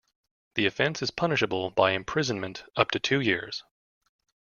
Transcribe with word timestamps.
The 0.55 0.65
offense 0.65 1.03
is 1.03 1.11
punishable 1.11 1.69
by 1.69 1.91
imprisonment 1.91 2.63
up 2.75 2.89
to 2.89 2.99
two 2.99 3.21
years. 3.21 3.63